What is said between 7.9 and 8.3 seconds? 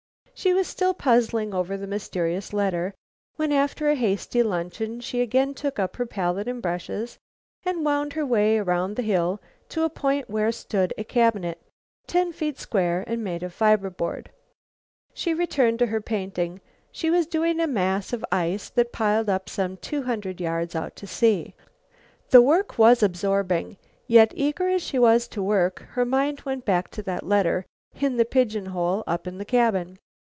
her